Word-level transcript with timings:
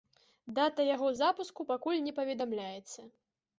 Дата 0.59 0.85
яго 0.95 1.11
запуску 1.19 1.67
пакуль 1.73 2.01
не 2.09 2.17
паведамляецца. 2.23 3.09